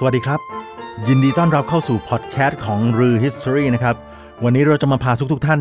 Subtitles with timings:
[0.00, 0.40] สวัสดีครับ
[1.08, 3.96] ยินดีต้อนรับเข้าสู่พอดแคสต์ของฤๅ History นะครับ
[4.44, 5.60] วันนี้เราจะมาพาทุกๆทท่าน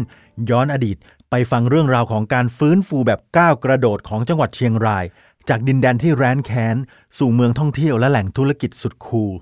[0.50, 0.98] ย้อนอดีต
[1.30, 5.06] ไปฟังเรื่องราวของการฟื้นฟูแบบก้าวกระโดดของจังหวัดเชียงราย
[5.50, 6.76] จากดินแดนที่แร้นแค้น
[7.18, 9.34] สู่เมืองท่องเที่ยวและแหล่งธุรกิจสุด cool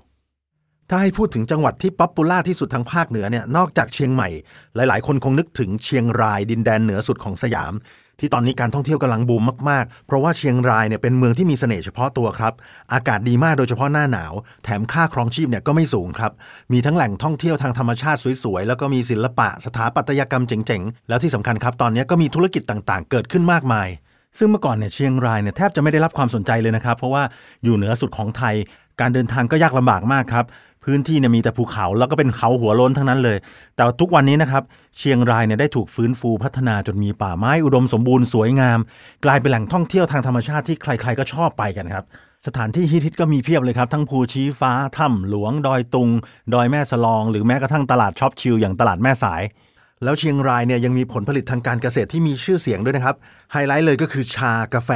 [0.88, 4.28] ถ้าให้พูดถึงจังหวัดที่ popular ที่สุดทางภาคเหนือเนี่ยนอกจากเชียงใหม่
[4.74, 7.72] หลายๆ คนคงนึกถึงเชียงรายดินแดนเหนือสุดของสยาม
[8.20, 12.52] ที่ตอนนี้การท่องเที่ยวกำลังบูมมากๆ เพราะว่าเชียงรายเนี่ยเป็นเมืองที่มีเสน่ห์เฉพาะตัวครับ
[12.92, 14.32] อากาศดีมากโดยเฉพาะหน้าหนาว
[14.64, 16.32] แถมค่าครองชีพเนี่ยก็ไม่สูงครับ
[16.72, 23.88] มีทั้งแหล่งท่องเที่ยวทางธรรมชาติสวยๆ แล้วก็มีศิลปะสถาปัตยกรรมเจ๋งๆ แล้วที่สำคัญครับ ตอนนี้ก็มีธุรกิจต่างๆ เกิดขึ้นมากมาย
[24.38, 27.22] ซึ่งเมื่อก่อนเนี่ยเชียงรายเนี่ยแทบจะไม่ได้รับความสนใจเลยนะครับ เพราะว่า
[27.64, 28.54] อยู่เหนือสุดของไทย
[29.00, 30.44] การเดินทางก็ยากลำบากมากครับ
[30.86, 33.38] พื้นที่เนี่ยมีแต่ภูเขาแล้วก็เป็นเขาหัวโล้นทั้งนั้นเลย
[33.76, 34.62] แต่ทุกวันนี้นะครับ
[34.98, 38.78] เชียงรายเนี่ยได้ถูกฟื้นฟูพัฒนาจนมีป่าไม้อุดมสมบูรณ์สวยงาม
[39.24, 42.04] กลายเป็นแหล่งท่องเที่ยวทางธรรมชาติที่ใครๆก็ชอบไปกันครับ
[42.46, 46.08] สถานที่ฮิตๆก็มีเพียบเลยครับ ทั้งภูชี้ฟ้าถ้ำหลวง ดอยตุง
[46.54, 49.42] ดอยแม่สลอง หรือแม้กระทั่งตลาด shop chill อย่างตลาดแม่สาย
[50.04, 53.16] แล้วเชียงรายเนี่ยยังมีผลผลิตทางการเกษตรที่มีชื่อเสียงด้วยนะครับ
[53.52, 54.90] ไฮไลท์เลยก็คือชากาแฟ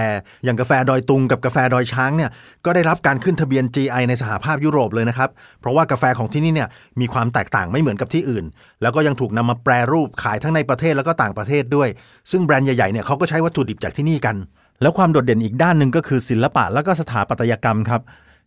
[0.44, 2.30] อย่างกาแฟดอยตุงกับกาแฟดอยช้างเนี่ย
[2.64, 6.68] ก็ได้รับการขึ้นทะเบียน GI ในสหภาพยุโรปเลยนะครับ เพราะว่ากาแฟของที่นี่เนี่ย
[7.00, 8.44] มีความแตกต่างไม่เหมือนกับที่อื่น
[8.82, 11.88] แล้วก็ยังถูกนำมาแปรรูปขายทั้งในประเทศแล้วก็ต่างประเทศด้วย
[12.30, 14.36] ซึ่งแบรนด์ใหญ่ๆเนี่ยเขาก็ใช้วัตถุดิบจากที่นี่กัน
[14.82, 18.02] แล้วความโดดเด่นอีกด้านหนึ่งก็คือศิลปะแล้วก็สถาปัตยกรรมครับ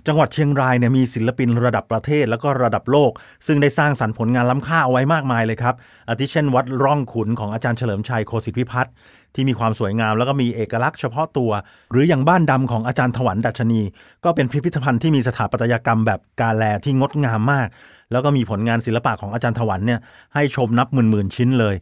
[0.08, 3.12] จังหวัดเชียงรายเนี่ยมีศิลปินระดับประเทศแล้วก็ระดับโลก
[3.48, 5.76] ซึ่งได้สร้างสรรค์ผลงานล้ำค่าเอาไว้มากมายเลยครับ
[6.10, 8.94] อาทิเช่นวัดร่องขุนของอาจารย์เฉลิมชัยโคสิทธิพิพัฒน์
[9.36, 11.52] ที่มีความสวยงามแล้วก็มีเอกลักษณ์เฉพาะตัว
[11.92, 13.82] หรืออย่างบ้านดำของอาจารย์ถวันดัชนี
[14.26, 17.68] ก็เป็นพิพิธภัณฑ์ที่มีสถาปัตยกรรมแบบกาแลที่งดงามมาก
[18.12, 20.00] แล้วก็มีผลงานศิลปะของอาจารย์ถวันเนี่ย
[20.34, 21.76] ให้ชมนับหมื่นๆชิ้นเลย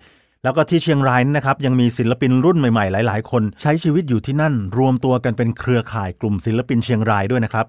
[0.43, 7.65] แล้วก็ที่เชียงรายนะครับยังมีศิลปินรุ่นใหม่ๆ หลาย ๆ คน ใช้ชีวิตอยู่ที่นั่น รวมตัวกันเป็นเครือข่ายกลุ่มศิลปินเชียงรายด้วยนะครับ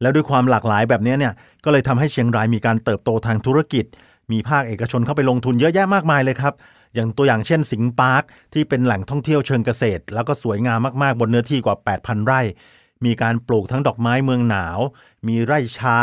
[0.00, 1.32] แล้วด้วยความหลากหลายแบบนี้เนี่ย
[1.64, 3.84] ก็เลยทำให้เชียงรายมีการเติบโตทางธุรกิจ
[4.32, 6.54] มีภาคเอกชนเข้าไปลงทุนเยอะแยะมากมายเลยครับ
[6.94, 8.22] อย่างตัวอย่างเช่นสิงห์ปาร์ค
[8.54, 12.40] ที่เป็นแหล่งท่องเที่ยวเชิงเกษตร แล้วก็สวยงามมากๆ บนเนื้อที่กว่า 8,000 ไร่
[13.06, 14.78] มีการปลูกทั้งดอกไม้เมืองหนาว
[15.28, 15.98] มีไร่ชา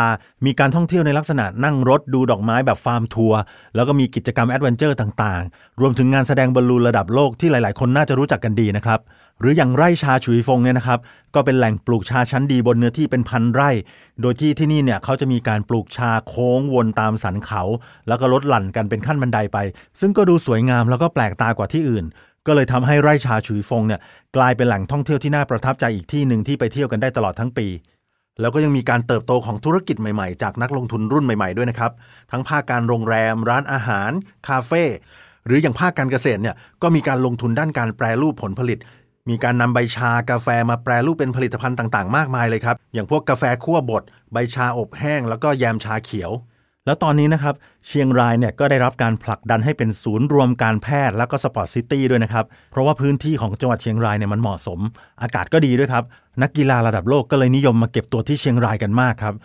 [0.46, 3.40] มีการท่องเที่ยวในลักษณะนั่งรถดูดอกไม้แบบ farm tour
[3.76, 9.00] แล้วก็มีกิจกรรม adventure ต่างๆ รวมถึงงานแสดงบอลลูนระดับโลกที่หลายๆ คนน่าจะรู้จักกันดีนะครับ
[9.40, 11.00] หรืออย่างไร่ชาฉุยฟงเนี่ยนะครับ
[11.36, 13.70] ก็เป็นแหล่งปลูกชาชั้นดีบนเนื้อที่เป็นพันไร่
[14.22, 17.62] โดยที่ที่นี่เนี่ยเขาจะมีการปลูกชาโค้งวนตามสันเขา
[18.08, 19.58] แล้วก็ลดหลั่นกันเป็นขั้นบันไดไป
[20.00, 22.06] ซึ่งก็ดูสวยงามแล้วก็แปลกตากว่าที่อื่น
[22.48, 24.02] ก็เลยทำให้ไร่ชาฉุยฟงเนี่ย
[24.36, 27.68] กลายเป็นแหล่งท่องเที่ยวที่น่าประทับใจอีกที่หนึ่งที่ไปเที่ยวกันได้ตลอดทั้งปี
[28.42, 31.92] แล้วก็ยังมีการเติบโตของธุรกิจใหม่ๆ จากนักลงทุนรุ่นใหม่ๆด้วยนะครับ
[32.32, 34.12] ทั้งภาคการโรงแรม ร้านอาหาร
[34.48, 34.84] คาเฟ่
[35.46, 38.80] หรืออย่างภาคการเกษตรเนี่ยก็มีการลงทุนด้านการแปรรูปผลผลิต
[39.30, 44.04] มีการนำใบชากาแฟมาแปรรูปเป็นผลิตภัณฑ์ต่างๆ มากมายเลยครับ อย่างพวกกาแฟคั่วบด
[44.34, 46.32] ใบชาอบแห้ง แล้วก็แยมชาเขียว
[46.86, 47.56] แล้วตอนนี้นะครับ
[47.88, 54.80] เชียงรายเนี่ยก็ได้รับการผลักดันให้เป็นศูนย์รวมการแพทย์แล้วก็ sport city ด้วยนะครับ เพราะว่าพื้นที่ของจังหวัดเชียงรายเนี่ยมันเหมาะสม
[55.22, 56.04] อากาศก็ดีด้วยครับ
[56.42, 59.36] นักกีฬาระดับโลกก็เลยนิยมมาเก็บตัวที่เชียงรายกันมากครับ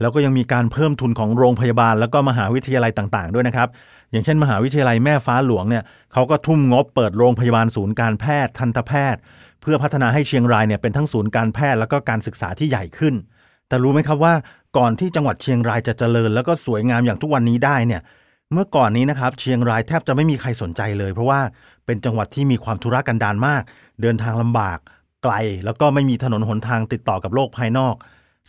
[0.00, 3.68] แล้วก็ยังมีการเพิ่มทุนของโรงพยาบาล แล้วก็มหาวิทยาลัยต่างๆ ด้วยนะครับ
[4.10, 9.20] อย่างเช่น มหาวิทยาลัยแม่ฟ้าหลวงเนี่ยเขาก็ทุ่มงบเปิดโรงพยาบาลศูนย์การแพทย์ทันตแพทย์
[9.62, 13.14] เพื่อพัฒนาให้เชียงรายเนี่ยเป็นทั้งศูนย์การแพทย์แล้วก็การศึกษาที่ใหญ่ขึ้น
[13.68, 14.34] แต่รู้ไหมครับว่า
[14.76, 18.02] ก่อนที่จังหวัดเชียงรายจะเจริญ แล้วก็สวยงามอย่างทุกวันนี้ได้เนี่ย
[18.52, 21.40] เมื่อก่อนนี้นะครับเชียงรายแทบจะไม่มีใครสนใจเลย เพราะว่า
[21.86, 23.62] เป็นจังหวัดที่มีความทุรกันดารมาก
[24.02, 24.78] เดินทางลำบาก
[25.22, 27.94] ไกล แล้วก็ไม่มีถนนหนทางติดต่อกับโลกภายนอก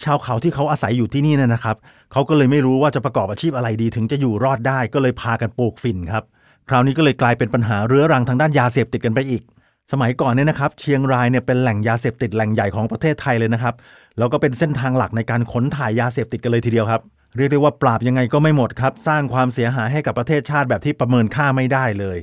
[0.04, 1.78] ชาวเขาที่เขาอาศัยอยู่ที่นี่นะนะครับ
[2.12, 6.24] เขาก็เลยไม่รู้ว่าจะประกอบอาชีพอะไรดี ถึงจะอยู่รอดได้ก็เลยพากันปลูกฝิ่นครับ
[6.70, 9.44] คราวนี้ก็เลยกลายเป็นปัญหาเรื้อรังทางด้านยาเสพติดกันไปอีก
[9.92, 13.76] สมัยก่อนเนี่ยนะครับ เชียงรายเนี่ยเป็นแหล่งยาเสพติดแหล่งใหญ่ของประเทศไทยเลยนะครับ
[14.18, 17.02] แล้วก็เป็นเส้นทางหลักในการขนถ่ายยาเสพติดกันเลยทีเดียวครับ
[17.38, 22.18] เรียกได้ว่าปราบยังไงก็ไม่หมดครับ สร้างความเสียหายให้กับประเทศชาติแบบที่ประเมินค่าไม่ได้เลย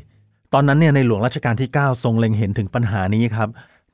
[0.53, 3.49] ตอนนั้นเนี่ยในหลวงรัชกาลที่ 9 ทรงเล็งเห็นถึงปัญหานี้ครับ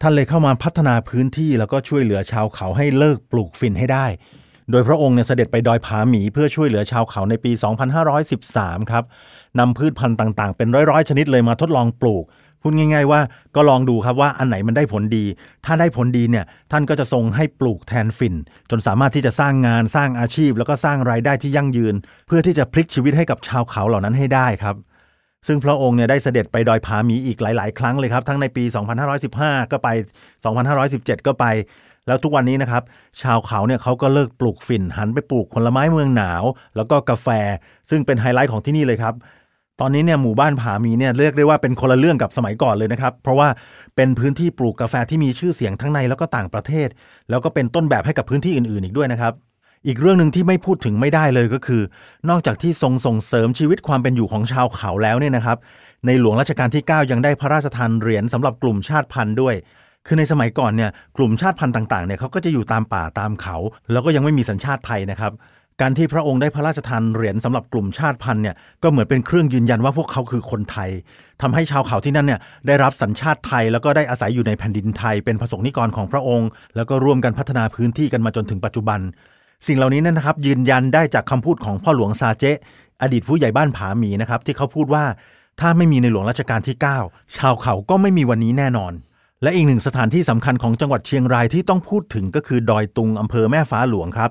[0.05, 4.07] ท่านเลยเข้ามาพัฒนาพื้นที่แล้วก็ช่วยเหลือชาวเขาให้เลิกปลูกฝิ่นให้ได้
[4.71, 7.53] โดยพระองค์เนี่ยเสด็จไปดอยผาหมี เพื่อช่วยเหลือชาวเขาในปี
[8.37, 9.05] 2513 ครับ
[9.59, 12.25] นำพืชพันธุ์ต่างๆ เป็นร้อยๆ ชนิดเลยมาทดลองปลูก
[12.61, 13.21] พูดง่าย ๆ ว่า
[13.57, 15.25] ก็ลองดูครับว่าอันไหนมันได้ผลดี
[15.65, 18.35] ถ้าได้ผลดีเนี่ยท่านก็จะทรงให้ปลูกแทนฝิ่น
[18.71, 21.95] จนสามารถที่จะสร้างงานสร้างอาชีพ แล้วก็สร้างรายได้ที่ยั่งยืน
[22.27, 24.77] เพื่อที่จะพลิกชีวิตให้กับชาวเขาเหล่านั้นให้ได้ครับ
[25.47, 28.65] ซึ่งพระองค์เนี่ยได้เสด็จไปดอยผาหมีอีกหลาย ๆ ครั้งเลยครับทั้งในปี
[29.19, 29.89] 2515 ก็ไป
[30.63, 31.45] 2517 ก็ไป
[32.07, 32.83] แล้วทุกวันนี้นะครับ
[33.23, 36.43] ชาวเขาเนี่ยเขาก็เลิกปลูกฝิ่นหันไปปลูกผลไม้เมืองหนาว
[36.77, 37.29] แล้วก็กาแฟ
[37.91, 39.15] ซึ่งเป็นไฮไลท์ของที่นี่เลยครับ
[39.81, 43.49] ตอนนี้เนี่ยหมู่บ้านผาหมีเนี่ยเรียกได้ว่าเป็นคนละเรื่องกับสมัยก่อนเลยนะครับ เพราะว่า
[43.97, 46.89] เป็นพื้นที่ปลูกกาแฟที่มีชื่อเสียงทั้งในแล้วก็ต่างประเทศ
[47.31, 49.33] แล้วก็เป็นต้นแบบให้กับพื้นที่อื่นๆ อีกด้วยนะครับ
[49.87, 51.83] อีกเรื่องหนึ่งที่ไม่พูดถึงไม่ได้เลยก็คือ
[52.31, 55.59] นอกจากที่ทรงส่งเสริมชีวิตความเป็นอยู่ของชาวเขาแล้วเนี่ยนะครับ
[56.07, 59.55] ในหลวงรัชกาลที่ 9 ยังได้พระราชทานเหรียญสำหรับกลุ่มชาติพันธุ์ด้วย
[60.07, 63.57] คือในสมัยก่อนเนี่ยกลุ่มชาติพันธุ์ต่างๆเนี่ยเขาก็จะอยู่ตามป่าตามเขา
[63.93, 65.33] แล้วก็ยังไม่มีสัญชาติไทยนะครับ
[65.81, 70.91] การที่พระองค์ได้พระราชทานเหรียญสำหรับกลุ่มชาติพันธุ์เนี่ยก็เหมือนเป็นเครื่องยืนยันว่าพวกเขาคือคนไทย
[71.43, 79.01] ทำให้ชาวเขาที่นั่นเนี่ยได้รับสัญชาติไทย แล้วก็ได้อาศัยอยู่ในแผ่นดินไทย เป็นผสกนิกรของพระองค์ แล้วก็ร่วมกันพัฒนาพื้นที่กันมาจนถึงปัจจุบัน
[79.67, 82.45] สิ่งเหล่านี้นั่นนะครับยืนยันได้จากคำพูดของพ่อหลวงซาเจ
[83.03, 85.05] อดีตผู้ใหญ่บ้านผาหมีนะครับที่เขาพูดว่า
[85.61, 86.77] ถ้าไม่มีในหลวงรัชกาลที่
[87.07, 88.93] 9 ชาวเขาก็ไม่มีวันนี้แน่นอน
[89.43, 94.31] และอีกหนึ่งสถานที่สำคัญของจังหวัดเชียงรายที่ต้องพูดถึงก็คือดอยตุงอำเภอแม่ฟ้าหลวงครับ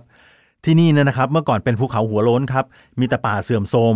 [0.66, 2.66] ที่นี่นี่ยนะครับเมื่อก่อนเป็นภูเขาหัวโล้นครับ
[3.00, 3.96] มีแต่ป่าเสื่อมโทรม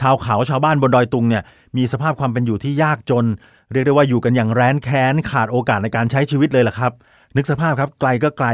[0.00, 1.42] ชาวเขาชาวบ้านบนดอยตุงเนี่ย
[1.76, 3.24] มีสภาพความเป็นอยู่ที่ยากจน
[3.72, 6.92] เรียกได้ว่าอยู่กันอย่างแร้นแค้นขาดโอกาสในการใช้ชีวิตเลยล่ะครับ
[7.36, 8.48] นึกสภาพครับไกลก็ไกล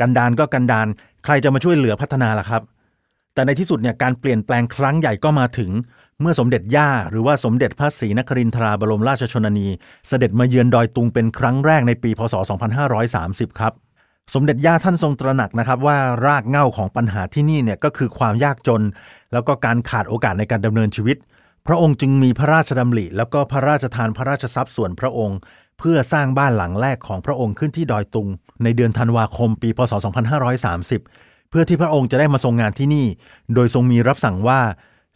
[0.00, 0.86] กันดานก็กันดาน
[1.24, 2.62] ใครจะมาช่วยเหลือพัฒนาล่ะครับ
[3.34, 5.70] แต่ในที่สุดเนี่ยการเปลี่ยนแปลงครั้งใหญ่ก็มาถึง
[6.20, 9.68] เมื่อสมเด็จย่า หรือว่าสมเด็จพระศรีนครินทราบรมราชชนนี
[10.08, 12.34] เสด็จมาเยือนดอยตุงเป็นครั้งแรกในปีพศ
[12.96, 13.72] 2530 ครับ
[14.34, 18.82] สมเด็จย่าท่านทรงตระหนักนะครับว่ารากเหง้าของปัญหาที่นี่เนี่ยก็คือความยากจน
[19.32, 21.16] แล้วก็การขาดโอกาสในการดำเนินชีวิต
[21.66, 25.38] พระองค์จึงมีพระราชดำริ แล้วก็พระราชทานพระราชทรัพย์ส่วนพระองค์
[25.78, 28.28] เพื่อสร้างบ้านหลังแรกของพระองค์ขึ้นที่ดอยตุง
[28.62, 29.92] ในเดือนธันวาคมปีพศ
[30.72, 33.06] 2530 เพื่อที่พระองค์จะได้มาทรงงานที่นี่
[33.54, 34.60] โดยทรงมีรับสั่งว่า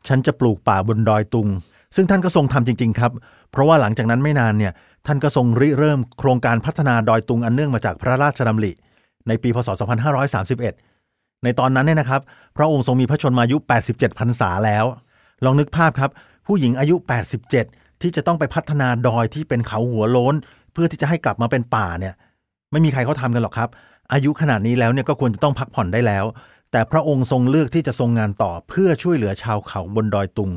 [0.08, 1.48] ฉันจะปลูกป่าบนดอยตุง
[1.94, 3.12] ซึ่งท่านก็ทรงทำจริง ๆ ครับ
[3.50, 4.72] เพราะว่าหลังจากนั้นไม่นานเนี่ย
[5.06, 8.72] ท่านก็ทรงริเริ่มโครงการพัฒนาดอยตุงอันเนื่องมาจากพระราชดำริ
[9.28, 9.68] ในปีพศ
[10.56, 12.20] 2531 ในตอนนั้นเนี่ยนะครับ
[12.56, 13.56] พระองค์ทรงมีพระชนมายุ
[13.88, 14.84] 87พรรษาแล้ว
[15.44, 16.10] ลองนึกภาพครับ
[16.46, 16.96] ผู้หญิงอายุ
[17.44, 20.34] 87 ที่จะต้องไปพัฒนาดอยที่เป็นเขาหัวโล้น
[20.72, 22.14] เพื่อที่จะให้กลับมาเป็นป่าเนี่ย
[22.72, 23.68] ไม่มีใครเขาทำกันหรอกครับ
[24.12, 26.24] อายุขนาดนี้แล้วเนี่ยก็ควรจะต้องพักผ่อนได้แล้ว
[26.72, 30.50] แต่พระองค์ทรงเลือกที่จะทรงงานต่อเพื่อช่วยเหลือชาวเขาบนดอยตุง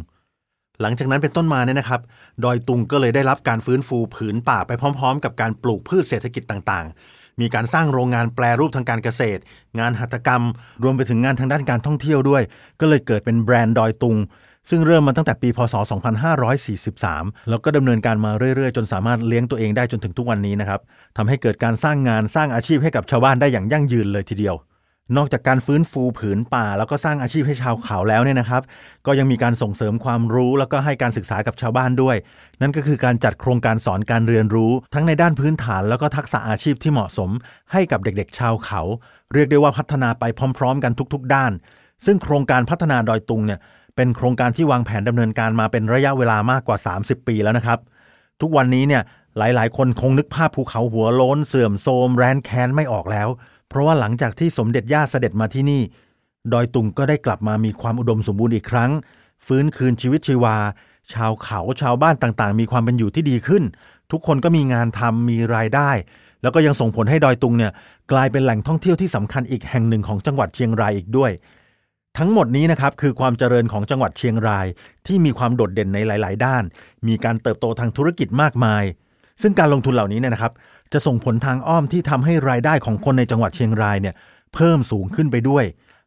[0.81, 2.01] หลังจากนั้นเป็นต้นมาเนี่ยนะครับ
[2.43, 9.41] ดอยตุงก็เลยได้รับการฟื้นฟูผืนป่าไปพร้อม ๆ กับการปลูกพืชเศรษฐกิจต่างๆ มีการสร้างโรงงานแปรรูปทางการเกษตร
[9.79, 10.43] งานหัตถกรรม
[10.83, 12.43] รวมไปถึงงานทางด้านการท่องเที่ยวด้วย
[12.79, 14.17] ก็เลยเกิดเป็นแบรนด์ดอยตุง
[14.69, 15.75] ซึ่งเริ่มมาตั้งแต่ปีพศ
[16.61, 20.79] 2543 แล้วก็ดำเนินการมาเรื่อยๆ จนสามารถเลี้ยงตัวเองได้จนถึงทุกวันนี้นะครับ
[21.17, 24.57] ทำให้เกิดการสร้างงานสร้างอาชีพให้กับชาวบ้านได้อย่างยั่งยืนเลยทีเดียว
[25.17, 28.61] นอกจากการฟื้นฟูผืนป่า แล้วก็สร้างอาชีพให้ชาวเขาแล้วเนี่ยนะครับ
[29.05, 32.15] ก็ยังมีการส่งเสริมความรู้แล้วก็ให้การศึกษากับชาวบ้านด้วย
[32.61, 37.29] นั่นก็คือการจัดโครงการสอนการเรียนรู้ ทั้งในด้านพื้นฐานแล้วก็ทักษะอาชีพที่เหมาะสม
[37.71, 38.81] ให้กับเด็กๆ ชาวเขา
[39.33, 40.23] เรียกได้ว่าพัฒนาไป
[40.57, 41.51] พร้อม ๆ กันทุก ๆ ด้าน
[42.05, 43.59] ซึ่งโครงการพัฒนาดอยตุงเนี่ย
[43.95, 47.79] เป็นโครงการที่วางแผนดำเนินการมาเป็นระยะเวลามากกว่า 30 ปีแล้วนะครับ
[48.41, 49.03] ทุกวันนี้เนี่ย
[49.37, 53.27] หลายๆ คนคงนึกภาพภูเขาหัวโล้นเสื่อมโทรมแรนแค้นไม่ออกแล้ว
[53.69, 55.81] เพราะว่าหลังจากที่สมเด็จย่าเสด็จมาที่นี่
[56.53, 58.91] ดอยตุงก็ได้กลับมามีความอุดมสมบูรณ์อีกครั้ง
[59.45, 60.57] ฟื้นคืนชีวิตชีวา
[61.13, 63.63] ชาวเขาชาวบ้านต่างๆ มีความเป็นอยู่ที่ดีขึ้น
[64.11, 65.89] ทุกคนก็มีงานทำมีรายได้
[66.41, 67.71] แล้วก็ยังส่งผลให้ดอยตุงเนี่ย
[68.11, 71.31] กลายเป็นแหล่งท่องเที่ยวที่สำคัญอีกแห่งหนึ่งของจังหวัดเชียงรายอีกด้วย
[72.17, 74.67] ทั้งหมดนี้นะครับคือความเจริญของจังหวัดเชียงราย
[75.07, 76.63] ที่มีความโดดเด่นในหลาย ๆ ด้าน
[77.07, 78.83] มีการเติบโตทางธุรกิจมากมาย
[79.41, 80.53] ซึ่งการลงทุนเหล่านี้เนี่ยนะครับ
[80.93, 84.15] จะส่งผลทางอ้อมที่ทำให้รายได้ของคนในจังหวัดเชียงรายเนี่ย
[84.53, 85.65] เพิ่มสูงขึ้นไปด้วย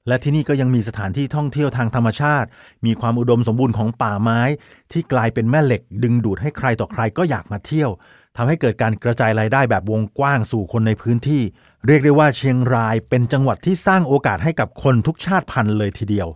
[0.09, 2.49] และที่นี่ก็ยังมีสถานที่ท่องเที่ยวทางธรรมชาติ
[2.87, 4.41] มีความอุดมสมบูรณ์ของป่าไม้
[4.93, 7.91] ที่กลายเป็นแม่เหล็ก ดึงดูดให้ใครต่อใครก็อยากมาเที่ยว
[8.37, 11.43] ทำให้เกิดการกระจายรายได้แบบวงกว้างสู่คนในพื้นที่
[11.87, 16.29] เรียกได้ว่าเชียงรายเป็นจังหวัดที่สร้างโอกาสให้กับคนทุกชาติพันธุ์เลยทีเดียว